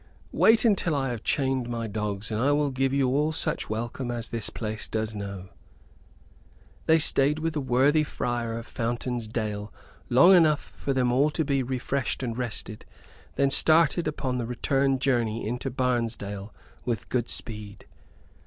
Wait 0.31 0.65
until 0.65 0.95
I 0.95 1.09
have 1.09 1.21
chained 1.21 1.69
my 1.69 1.85
dogs, 1.85 2.31
and 2.31 2.41
I 2.41 2.51
will 2.53 2.71
give 2.71 2.91
you 2.91 3.07
all 3.09 3.31
such 3.31 3.69
welcome 3.69 4.09
as 4.09 4.29
this 4.29 4.49
place 4.49 4.87
does 4.87 5.13
know." 5.13 5.49
They 6.87 6.97
stayed 6.97 7.37
with 7.37 7.53
the 7.53 7.61
worthy 7.61 8.03
friar 8.03 8.57
of 8.57 8.65
Fountain's 8.65 9.27
Dale 9.27 9.71
long 10.09 10.35
enough 10.35 10.73
for 10.75 10.91
them 10.91 11.11
to 11.33 11.45
be 11.45 11.61
all 11.61 11.67
refreshed 11.69 12.23
and 12.23 12.35
rested; 12.35 12.83
then 13.35 13.51
started 13.51 14.07
upon 14.07 14.39
the 14.39 14.47
return 14.47 14.97
journey 14.97 15.45
into 15.47 15.69
Barnesdale 15.69 16.51
with 16.83 17.07
good 17.09 17.29
speed. 17.29 17.85